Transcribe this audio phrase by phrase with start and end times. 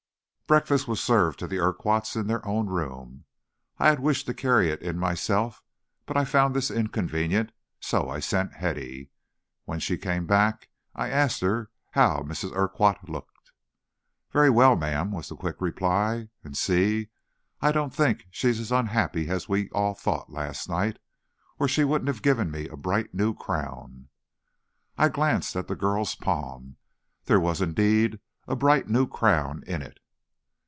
[0.51, 3.23] Breakfast was served to the Urquharts in their own room.
[3.77, 5.63] I had wished to carry it in myself,
[6.05, 9.11] but I found this inconvenient, and so I sent Hetty.
[9.63, 12.53] When she came back I asked her how Mrs.
[12.53, 13.53] Urquhart looked.
[14.33, 16.27] "Very well, ma'am," was the quick reply.
[16.43, 17.11] "And see!
[17.61, 20.99] I don't think she's as unhappy as we all thought last night,
[21.59, 24.09] or she wouldn't be giving me a bright new crown."
[24.97, 26.75] I glanced at the girl's palm.
[27.23, 29.99] There was indeed a bright new crown in it.